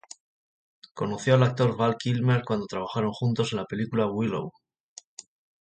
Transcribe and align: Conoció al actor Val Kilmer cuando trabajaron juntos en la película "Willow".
Conoció 0.95 1.35
al 1.35 1.43
actor 1.43 1.77
Val 1.77 1.95
Kilmer 1.95 2.41
cuando 2.43 2.65
trabajaron 2.65 3.11
juntos 3.13 3.53
en 3.53 3.59
la 3.59 3.65
película 3.67 4.07
"Willow". 4.07 4.51